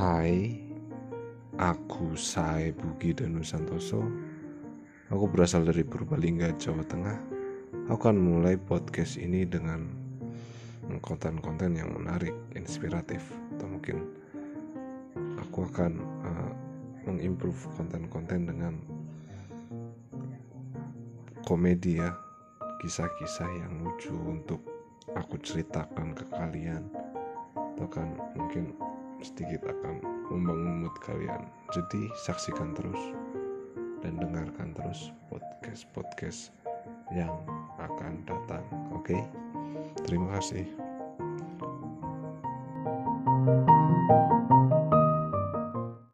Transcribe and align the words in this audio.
Hai, 0.00 0.56
aku 1.60 2.16
Sae 2.16 2.72
Bugi 2.72 3.12
Danu 3.12 3.44
Santoso. 3.44 4.00
Aku 5.12 5.28
berasal 5.28 5.68
dari 5.68 5.84
Purbalingga, 5.84 6.56
Jawa 6.56 6.80
Tengah. 6.88 7.20
Aku 7.84 8.08
akan 8.08 8.16
mulai 8.16 8.56
podcast 8.56 9.20
ini 9.20 9.44
dengan 9.44 9.92
konten-konten 11.04 11.76
yang 11.76 11.92
menarik, 11.92 12.32
inspiratif, 12.56 13.20
atau 13.52 13.76
mungkin 13.76 14.08
aku 15.36 15.68
akan 15.68 15.92
uh, 16.24 16.52
mengimprove 17.04 17.60
konten-konten 17.76 18.48
dengan 18.48 18.80
komedi 21.44 22.00
ya, 22.00 22.16
kisah-kisah 22.80 23.52
yang 23.52 23.84
lucu 23.84 24.16
untuk 24.16 24.64
aku 25.12 25.36
ceritakan 25.44 26.16
ke 26.16 26.24
kalian 26.32 26.88
atau 27.52 27.84
kan 27.84 28.08
mungkin 28.32 28.72
sedikit 29.20 29.68
akan 29.68 30.00
membangun 30.30 30.86
mood 30.86 30.96
kalian 31.04 31.44
jadi 31.74 32.02
saksikan 32.24 32.72
terus 32.72 33.00
dan 34.00 34.16
dengarkan 34.16 34.72
terus 34.72 35.12
podcast 35.28 35.84
podcast 35.92 36.40
yang 37.12 37.32
akan 37.76 38.24
datang 38.24 38.64
oke 38.94 39.04
okay? 39.04 39.20
terima 40.08 40.32
kasih 40.38 40.79